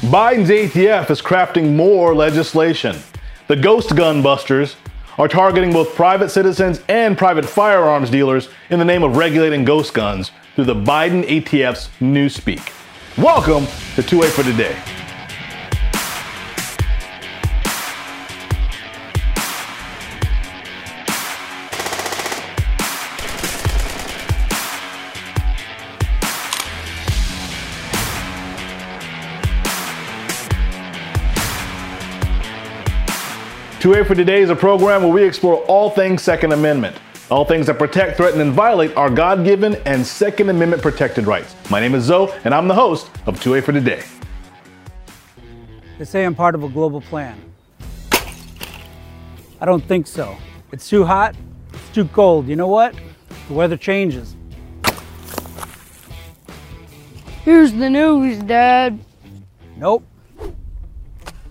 [0.00, 2.96] Biden's ATF is crafting more legislation.
[3.48, 4.76] The ghost gun busters
[5.18, 9.92] are targeting both private citizens and private firearms dealers in the name of regulating ghost
[9.92, 12.72] guns through the Biden ATF's Newspeak.
[13.22, 14.74] Welcome to 2A for Today.
[33.80, 36.94] 2A for Today is a program where we explore all things Second Amendment,
[37.30, 41.56] all things that protect, threaten, and violate our God given and Second Amendment protected rights.
[41.70, 44.04] My name is Zoe, and I'm the host of 2A for Today.
[45.96, 47.40] They say I'm part of a global plan.
[49.62, 50.36] I don't think so.
[50.72, 51.34] It's too hot,
[51.72, 52.48] it's too cold.
[52.48, 52.94] You know what?
[53.48, 54.36] The weather changes.
[57.44, 58.98] Here's the news, Dad.
[59.78, 60.04] Nope.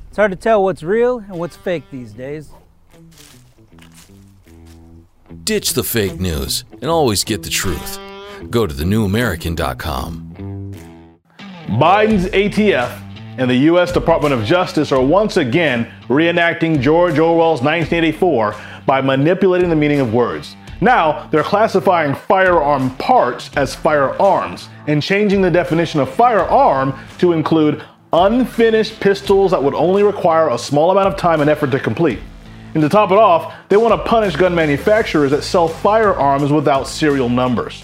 [0.09, 2.49] It's hard to tell what's real and what's fake these days.
[5.43, 7.99] Ditch the fake news and always get the truth.
[8.49, 10.73] Go to thenewamerican.com.
[11.67, 13.01] Biden's ATF
[13.37, 13.91] and the U.S.
[13.91, 18.55] Department of Justice are once again reenacting George Orwell's 1984
[18.87, 20.55] by manipulating the meaning of words.
[20.81, 27.83] Now, they're classifying firearm parts as firearms and changing the definition of firearm to include
[28.11, 32.19] unfinished pistols that would only require a small amount of time and effort to complete.
[32.73, 36.87] And to top it off, they want to punish gun manufacturers that sell firearms without
[36.87, 37.83] serial numbers.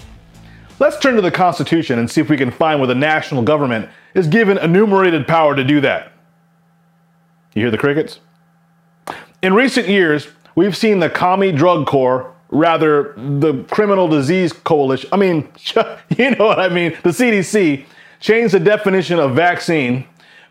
[0.78, 3.88] Let's turn to the Constitution and see if we can find where the national government
[4.14, 6.12] is given enumerated power to do that.
[7.54, 8.20] You hear the crickets?
[9.42, 15.16] In recent years, we've seen the Commie Drug Corps, rather, the Criminal Disease Coalition, I
[15.16, 15.48] mean,
[16.16, 17.84] you know what I mean, the CDC,
[18.20, 20.06] change the definition of vaccine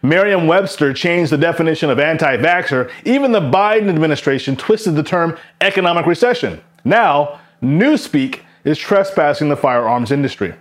[0.08, 2.92] Merriam Webster changed the definition of anti vaxxer.
[3.06, 6.62] Even the Biden administration twisted the term economic recession.
[6.84, 10.54] Now, Newspeak is trespassing the firearms industry.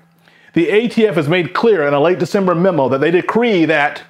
[0.55, 4.03] The ATF has made clear in a late December memo that they decree that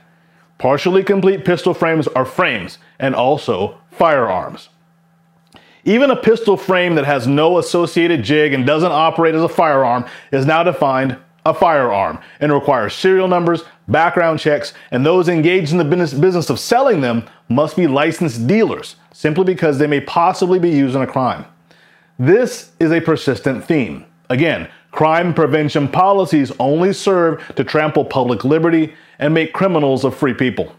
[0.59, 4.69] partially complete pistol frames are frames and also firearms.
[5.85, 10.05] Even a pistol frame that has no associated jig and doesn't operate as a firearm
[10.33, 11.17] is now defined
[11.47, 16.59] a firearm and requires serial numbers, background checks, and those engaged in the business, of
[16.59, 21.07] selling them must be licensed dealers simply because they may possibly be used in a
[21.07, 21.45] crime.
[22.19, 24.07] This is a persistent theme.
[24.31, 30.35] Again, crime prevention policies only serve to trample public liberty and make criminals of free
[30.35, 30.75] people.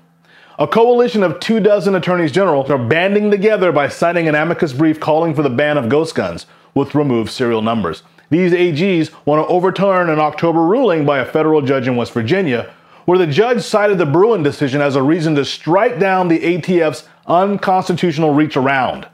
[0.58, 5.02] A coalition of two dozen attorneys general are banding together by signing an amicus brief
[5.02, 8.04] calling for the ban of ghost guns with removed serial numbers.
[8.30, 12.74] These AGs want to overturn an October ruling by a federal judge in West Virginia,
[13.06, 17.08] where the judge cited the Bruen decision as a reason to strike down the ATF's
[17.28, 19.08] unconstitutional reach around.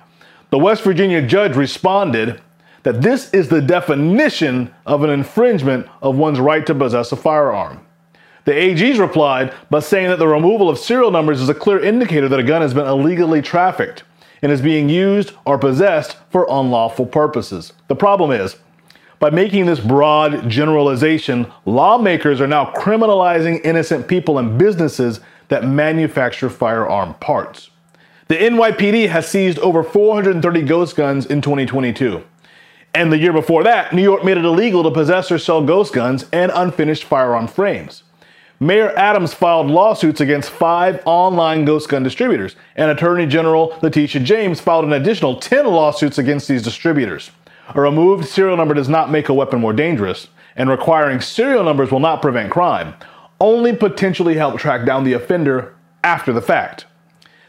[0.50, 2.42] The West Virginia judge responded
[2.84, 7.86] that this is the definition of an infringement of one's right to possess a firearm.
[8.46, 12.28] The AGs replied by saying that the removal of serial numbers is a clear indicator
[12.28, 14.04] that a gun has been illegally trafficked
[14.42, 17.74] and is being used or possessed for unlawful purposes.
[17.88, 18.56] The problem is,
[19.22, 26.50] by making this broad generalization, lawmakers are now criminalizing innocent people and businesses that manufacture
[26.50, 27.70] firearm parts.
[28.30, 32.24] The NYPD has seized over 430 ghost guns in 2022.
[32.96, 35.94] And the year before that, New York made it illegal to possess or sell ghost
[35.94, 38.02] guns and unfinished firearm frames.
[38.60, 44.60] Mayor Adams filed lawsuits against five online ghost gun distributors, and Attorney General Letitia James
[44.60, 47.30] filed an additional 10 lawsuits against these distributors.
[47.74, 51.92] A removed serial number does not make a weapon more dangerous, and requiring serial numbers
[51.92, 52.96] will not prevent crime,
[53.40, 55.74] only potentially help track down the offender
[56.04, 56.86] after the fact.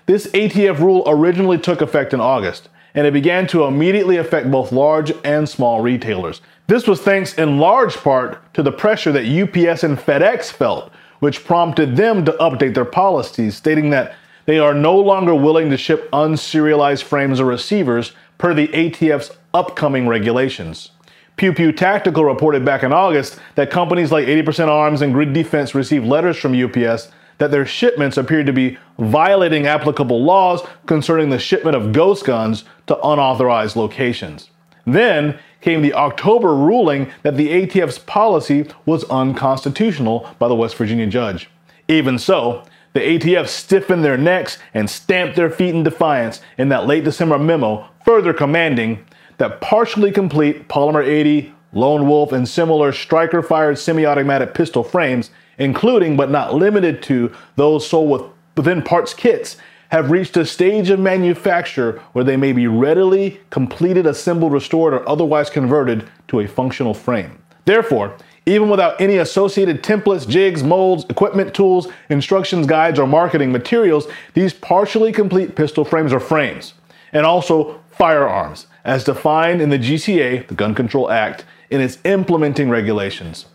[0.06, 4.70] This ATF rule originally took effect in August, and it began to immediately affect both
[4.70, 6.40] large and small retailers.
[6.68, 11.44] This was thanks in large part to the pressure that UPS and FedEx felt, which
[11.44, 14.14] prompted them to update their policies, stating that
[14.44, 20.08] they are no longer willing to ship unserialized frames or receivers per the ATF's upcoming
[20.08, 20.90] regulations.
[21.36, 25.74] Pew Pew Tactical reported back in August that companies like 80% Arms and Grid Defense
[25.74, 31.38] received letters from UPS that their shipments appeared to be violating applicable laws concerning the
[31.38, 34.50] shipment of ghost guns to unauthorized locations.
[34.86, 41.06] Then came the October ruling that the ATF's policy was unconstitutional by the West Virginia
[41.06, 41.48] judge.
[41.88, 46.86] Even so, the ATF stiffened their necks and stamped their feet in defiance in that
[46.86, 49.04] late December memo, further commanding
[49.38, 55.30] that partially complete Polymer 80, Lone Wolf, and similar striker fired semi automatic pistol frames
[55.58, 59.56] including but not limited to those sold within parts kits,
[59.88, 65.06] have reached a stage of manufacture where they may be readily completed, assembled, restored, or
[65.08, 67.38] otherwise converted to a functional frame.
[67.66, 74.08] Therefore, even without any associated templates, jigs, molds, equipment, tools, instructions, guides, or marketing materials,
[74.34, 76.74] these partially complete pistol frames are frames,
[77.12, 82.68] and also firearms, as defined in the GCA, the Gun Control Act, in its implementing
[82.68, 83.46] regulations.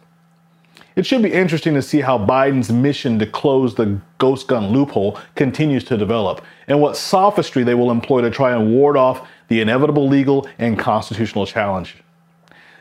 [0.96, 5.20] It should be interesting to see how Biden's mission to close the ghost gun loophole
[5.36, 9.62] continues to develop, and what sophistry they will employ to try and ward off the
[9.62, 11.98] inevitable legal and constitutional challenge.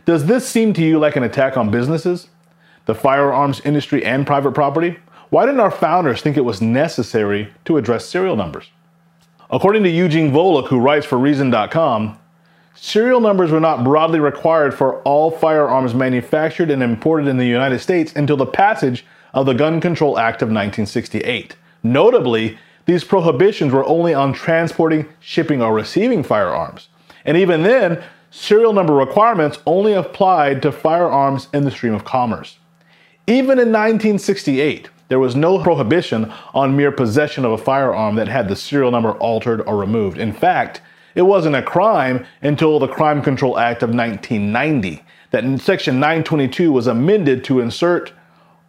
[0.06, 2.28] Does this seem to you like an attack on businesses,
[2.86, 4.98] the firearms industry, and private property?
[5.28, 8.70] Why didn't our founders think it was necessary to address serial numbers?
[9.48, 12.18] According to Eugene Volokh, who writes for Reason.com,
[12.74, 17.78] serial numbers were not broadly required for all firearms manufactured and imported in the United
[17.78, 21.54] States until the passage of the Gun Control Act of 1968.
[21.84, 26.88] Notably, these prohibitions were only on transporting, shipping, or receiving firearms.
[27.24, 32.58] And even then, serial number requirements only applied to firearms in the stream of commerce.
[33.28, 38.48] Even in 1968, there was no prohibition on mere possession of a firearm that had
[38.48, 40.18] the serial number altered or removed.
[40.18, 40.80] In fact,
[41.14, 46.70] it wasn't a crime until the Crime Control Act of 1990 that in Section 922
[46.72, 48.12] was amended to insert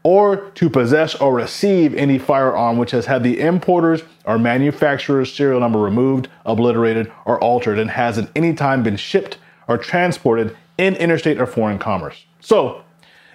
[0.03, 5.59] or to possess or receive any firearm which has had the importer's or manufacturer's serial
[5.59, 9.37] number removed, obliterated, or altered and has at any time been shipped
[9.67, 12.25] or transported in interstate or foreign commerce.
[12.39, 12.83] So,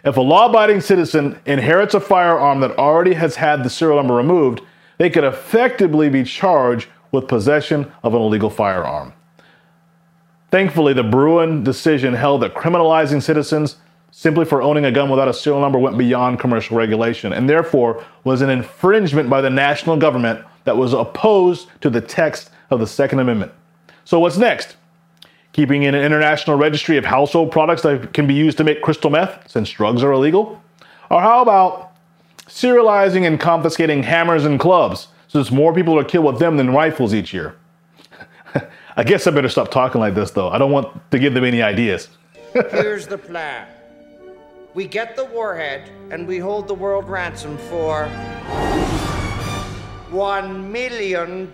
[0.04, 4.14] if a law abiding citizen inherits a firearm that already has had the serial number
[4.14, 4.60] removed,
[4.98, 9.12] they could effectively be charged with possession of an illegal firearm.
[10.50, 13.76] Thankfully, the Bruen decision held that criminalizing citizens
[14.10, 18.04] simply for owning a gun without a serial number went beyond commercial regulation and therefore
[18.24, 22.86] was an infringement by the national government that was opposed to the text of the
[22.86, 23.52] Second Amendment.
[24.04, 24.76] So, what's next?
[25.52, 29.10] Keeping in an international registry of household products that can be used to make crystal
[29.10, 30.62] meth, since drugs are illegal?
[31.10, 31.92] Or how about
[32.46, 37.14] serializing and confiscating hammers and clubs, since more people are killed with them than rifles
[37.14, 37.54] each year?
[38.96, 40.48] I guess I better stop talking like this, though.
[40.48, 42.08] I don't want to give them any ideas.
[42.70, 43.66] Here's the plan
[44.74, 48.08] we get the warhead and we hold the world ransom for
[50.10, 51.52] $1 million.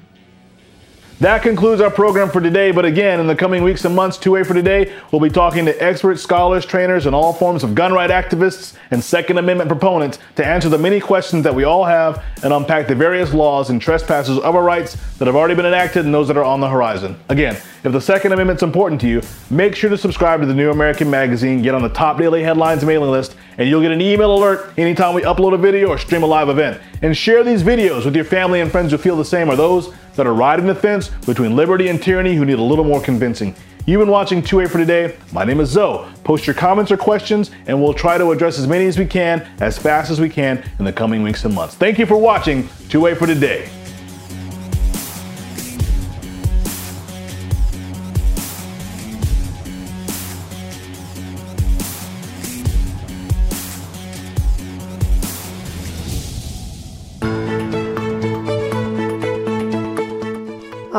[1.19, 2.71] That concludes our program for today.
[2.71, 5.83] But again, in the coming weeks and months, 2A for Today, we'll be talking to
[5.83, 10.45] experts, scholars, trainers, and all forms of gun right activists and Second Amendment proponents to
[10.45, 14.37] answer the many questions that we all have and unpack the various laws and trespasses
[14.37, 17.19] of our rights that have already been enacted and those that are on the horizon.
[17.27, 20.71] Again, if the Second Amendment's important to you, make sure to subscribe to the New
[20.71, 24.33] American Magazine, get on the top daily headlines mailing list, and you'll get an email
[24.33, 26.81] alert anytime we upload a video or stream a live event.
[27.01, 29.93] And share these videos with your family and friends who feel the same or those
[30.15, 33.55] that are riding the fence between liberty and tyranny who need a little more convincing.
[33.85, 35.15] You've been watching 2A for today.
[35.31, 36.07] My name is Zoe.
[36.23, 39.49] Post your comments or questions, and we'll try to address as many as we can
[39.61, 41.75] as fast as we can in the coming weeks and months.
[41.75, 43.69] Thank you for watching 2A for today.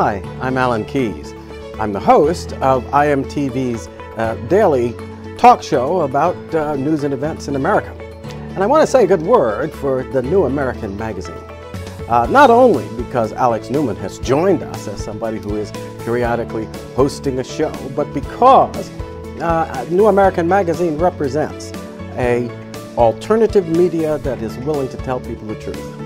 [0.03, 1.35] Hi, I'm Alan Keyes.
[1.79, 4.95] I'm the host of IMTV's uh, daily
[5.37, 7.93] talk show about uh, news and events in America.
[8.55, 11.35] And I want to say a good word for the New American Magazine.
[12.09, 15.71] Uh, not only because Alex Newman has joined us as somebody who is
[16.03, 16.65] periodically
[16.95, 18.89] hosting a show, but because
[19.39, 21.71] uh, New American Magazine represents
[22.17, 22.49] a
[22.97, 26.00] alternative media that is willing to tell people the truth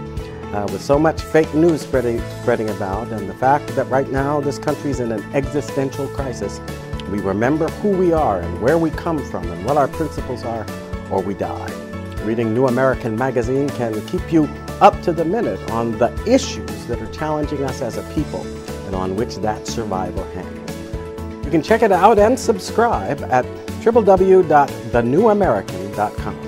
[0.55, 4.39] uh, with so much fake news spreading, spreading about, and the fact that right now
[4.39, 6.61] this country is in an existential crisis,
[7.11, 10.65] we remember who we are and where we come from and what our principles are,
[11.11, 11.69] or we die.
[12.23, 14.45] Reading New American Magazine can keep you
[14.81, 18.45] up to the minute on the issues that are challenging us as a people
[18.87, 21.45] and on which that survival hangs.
[21.45, 23.43] You can check it out and subscribe at
[23.83, 26.44] www.thenewamerican.com.